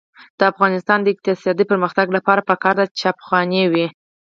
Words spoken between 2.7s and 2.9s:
ده